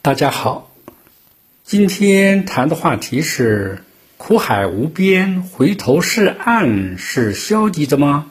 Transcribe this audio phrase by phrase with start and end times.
[0.00, 0.72] 大家好，
[1.64, 3.82] 今天谈的话题是
[4.16, 8.30] “苦海无边，回头是岸”，是消极的吗？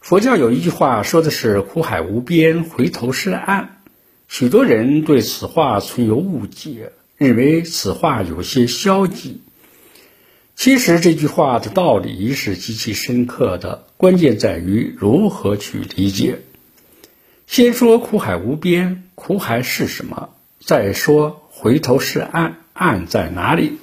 [0.00, 3.82] 佛教有一句话说的是“苦海无边，回头是岸”，
[4.26, 9.42] 许多人对此话存有误解，认为此话有些消极。
[10.56, 16.38] 其实这句话的道理是极其深刻的，关键在于如何去理解。
[17.46, 20.30] 先说“苦海无边”，苦海是什么？
[20.68, 23.78] 再说回头是岸，岸在哪里？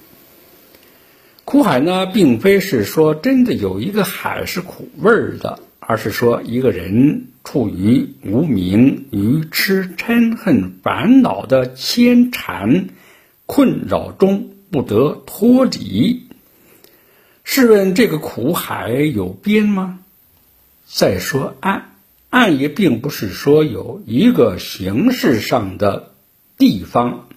[1.44, 12.90] 苦海呢，并非是说真的有一个海是苦味儿的，而是说一个人处于无明、愚痴、嗔恨、烦恼的牵缠、
[13.48, 16.28] 困扰中不得脱离。
[17.44, 20.02] 试问这个苦海有边吗？
[20.86, 21.96] 再说岸，
[22.30, 26.12] 岸也并不是说有一个形式上的。
[26.58, 27.28] 地方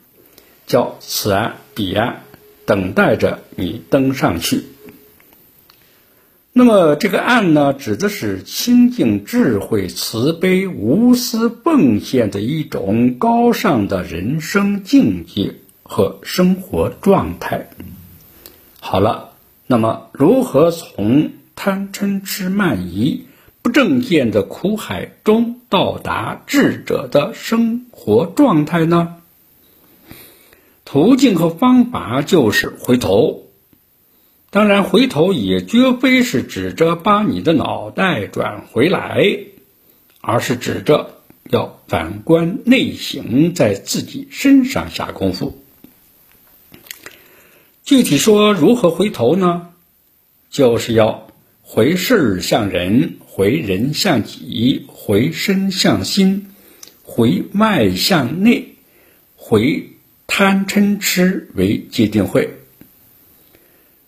[0.66, 2.22] 叫此岸彼岸，
[2.66, 4.64] 等待着你登上去。
[6.52, 17.70] 那么这个岸呢，指的是清净、智慧、慈悲、无私奉献的一种高尚的人生境界和生活状态。
[18.80, 19.34] 好了，
[19.68, 23.26] 那么如何从贪嗔痴慢疑
[23.70, 29.16] 正见的苦海中到达智者的生活状态呢？
[30.84, 33.44] 途径和方法就是回头，
[34.50, 39.38] 当然回头也绝非是指着把你的脑袋转回来，
[40.20, 45.62] 而是指着要反观内省，在自己身上下功夫。
[47.84, 49.68] 具体说如何回头呢？
[50.50, 51.26] 就是要
[51.60, 56.48] 回事向人，回人向己，回身向心，
[57.04, 58.74] 回外向内，
[59.36, 59.90] 回。
[60.26, 62.50] 贪嗔痴为界定会。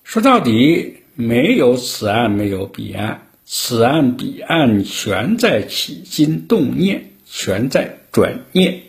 [0.03, 8.83] 说到底，没有此岸，没有彼岸，此岸彼岸全在起心动念，全在转念。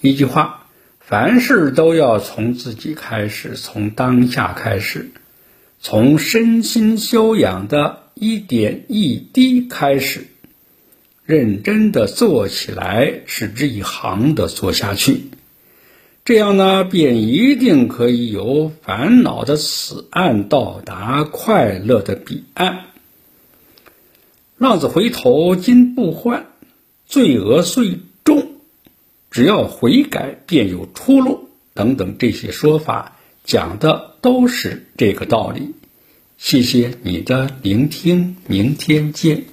[0.00, 0.66] 一句话，
[0.98, 5.12] 凡事都要从自己开始，从当下开始，
[5.84, 10.28] 从身心修养的一点一滴开始，
[11.26, 15.24] 认真的做起来，持之以恒的做下去。
[16.24, 22.84] 这样呢，便一定可以由烦恼的此岸到达快乐的彼岸。
[24.56, 26.46] 浪子回头金不换，
[27.06, 28.52] 罪恶虽重，
[29.32, 31.48] 只要悔改便有出路。
[31.74, 35.74] 等等这些说法讲的都是这个道理。
[36.38, 39.44] 谢谢你的聆听，明天见。